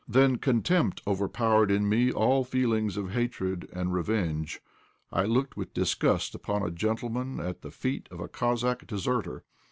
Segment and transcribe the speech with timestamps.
[0.07, 4.59] Then contempt overpowered in me all feelings of hatred and revenge.
[5.11, 9.43] I looked with disgust upon a gentleman at the feet of a Cossack deserter.